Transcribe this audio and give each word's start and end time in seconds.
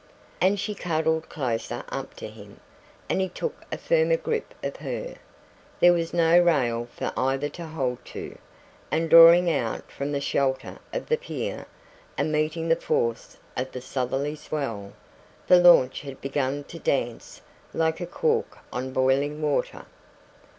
And 0.41 0.59
she 0.59 0.73
cuddled 0.73 1.29
closer 1.29 1.83
up 1.89 2.15
to 2.15 2.27
him, 2.27 2.59
and 3.07 3.21
he 3.21 3.29
took 3.29 3.65
a 3.71 3.77
firmer 3.77 4.17
grip 4.17 4.55
of 4.63 4.77
her. 4.77 5.13
There 5.79 5.93
was 5.93 6.11
no 6.11 6.39
rail 6.41 6.87
for 6.91 7.13
either 7.15 7.49
to 7.49 7.67
hold 7.67 8.03
to, 8.05 8.35
and 8.89 9.11
drawing 9.11 9.51
out 9.51 9.91
from 9.91 10.11
the 10.11 10.19
shelter 10.19 10.79
of 10.91 11.05
the 11.07 11.17
pier, 11.17 11.67
and 12.17 12.31
meeting 12.31 12.67
the 12.67 12.75
force 12.75 13.37
of 13.55 13.73
the 13.73 13.81
southerly 13.81 14.35
swell, 14.35 14.93
the 15.45 15.59
launch 15.61 16.01
had 16.01 16.19
begun 16.19 16.63
to 16.63 16.79
dance 16.79 17.41
like 17.71 18.01
a 18.01 18.07
cork 18.07 18.57
on 18.73 18.93
boiling 18.93 19.39
water. 19.39 19.85